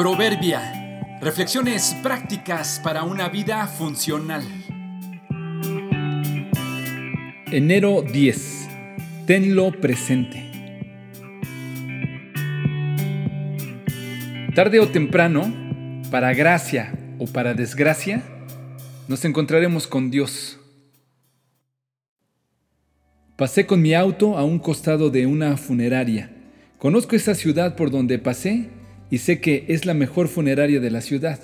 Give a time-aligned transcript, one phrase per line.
[0.00, 1.18] Proverbia.
[1.20, 4.42] Reflexiones prácticas para una vida funcional.
[7.52, 8.68] Enero 10.
[9.26, 10.50] Tenlo presente.
[14.54, 15.52] Tarde o temprano,
[16.10, 18.22] para gracia o para desgracia,
[19.06, 20.58] nos encontraremos con Dios.
[23.36, 26.30] Pasé con mi auto a un costado de una funeraria.
[26.78, 28.79] Conozco esa ciudad por donde pasé
[29.10, 31.38] y sé que es la mejor funeraria de la ciudad.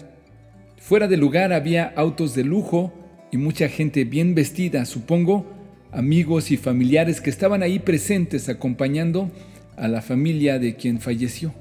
[0.78, 2.92] Fuera del lugar había autos de lujo
[3.32, 5.46] y mucha gente bien vestida, supongo,
[5.90, 9.30] amigos y familiares que estaban ahí presentes acompañando
[9.76, 11.52] a la familia de quien falleció.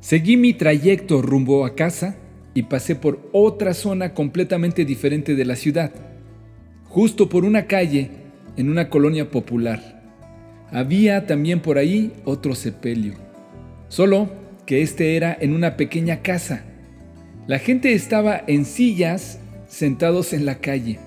[0.00, 2.16] Seguí mi trayecto rumbo a casa
[2.54, 5.90] y pasé por otra zona completamente diferente de la ciudad,
[6.84, 8.10] justo por una calle
[8.56, 10.02] en una colonia popular.
[10.70, 13.14] Había también por ahí otro sepelio.
[13.88, 14.28] Solo
[14.68, 16.62] que este era en una pequeña casa.
[17.46, 20.98] La gente estaba en sillas sentados en la calle,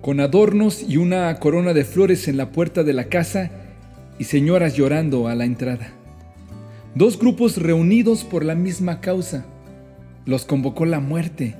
[0.00, 3.52] con adornos y una corona de flores en la puerta de la casa
[4.18, 5.92] y señoras llorando a la entrada.
[6.96, 9.46] Dos grupos reunidos por la misma causa.
[10.26, 11.54] Los convocó la muerte,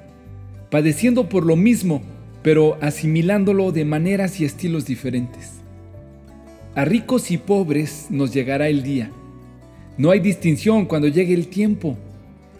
[0.72, 2.02] padeciendo por lo mismo,
[2.42, 5.52] pero asimilándolo de maneras y estilos diferentes.
[6.74, 9.12] A ricos y pobres nos llegará el día
[9.98, 11.98] no hay distinción cuando llegue el tiempo.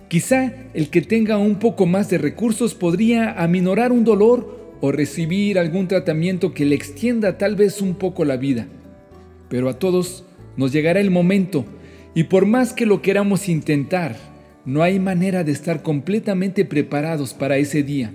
[0.09, 5.59] Quizá el que tenga un poco más de recursos podría aminorar un dolor o recibir
[5.59, 8.67] algún tratamiento que le extienda tal vez un poco la vida.
[9.49, 10.25] Pero a todos
[10.57, 11.65] nos llegará el momento
[12.15, 14.17] y por más que lo queramos intentar,
[14.67, 18.13] no hay manera de estar completamente preparados para ese día.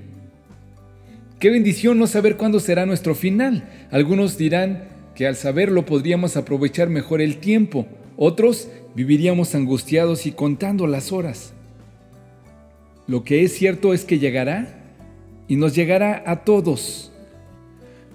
[1.39, 3.67] Qué bendición no saber cuándo será nuestro final.
[3.91, 4.83] Algunos dirán
[5.15, 7.87] que al saberlo podríamos aprovechar mejor el tiempo
[8.17, 11.53] otros viviríamos angustiados y contando las horas.
[13.07, 14.83] Lo que es cierto es que llegará
[15.47, 17.11] y nos llegará a todos.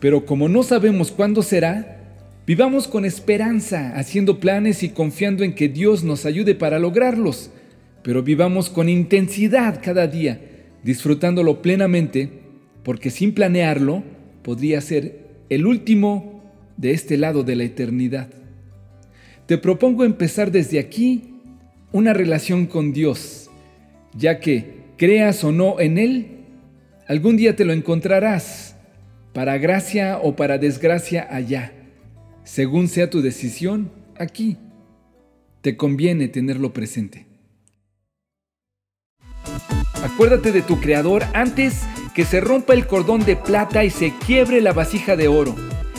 [0.01, 2.01] Pero como no sabemos cuándo será,
[2.47, 7.51] vivamos con esperanza, haciendo planes y confiando en que Dios nos ayude para lograrlos.
[8.03, 10.41] Pero vivamos con intensidad cada día,
[10.83, 12.29] disfrutándolo plenamente,
[12.83, 14.03] porque sin planearlo
[14.43, 16.43] podría ser el último
[16.77, 18.42] de este lado de la eternidad.
[19.53, 21.35] Te propongo empezar desde aquí
[21.93, 23.51] una relación con Dios,
[24.17, 26.39] ya que, creas o no en Él,
[27.07, 28.77] algún día te lo encontrarás,
[29.35, 31.71] para gracia o para desgracia allá,
[32.45, 34.57] según sea tu decisión aquí.
[35.61, 37.27] Te conviene tenerlo presente.
[40.03, 41.83] Acuérdate de tu Creador antes
[42.15, 45.55] que se rompa el cordón de plata y se quiebre la vasija de oro,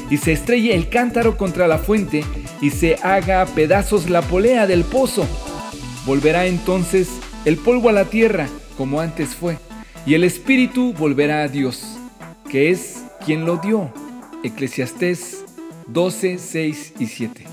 [0.10, 2.24] y se estrelle el cántaro contra la fuente
[2.62, 5.26] y se haga pedazos la polea del pozo.
[6.06, 7.10] Volverá entonces
[7.46, 8.48] el polvo a la tierra,
[8.78, 9.58] como antes fue,
[10.06, 11.98] y el espíritu volverá a Dios,
[12.50, 13.92] que es quien lo dio.
[14.44, 15.46] Eclesiastés
[15.88, 17.53] 12, 6 y 7.